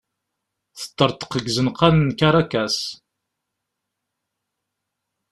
Teṭṭerḍeq 0.79 1.31
deg 1.37 1.47
izenqan 1.51 1.95
n 2.07 2.09
Karakas. 2.19 2.77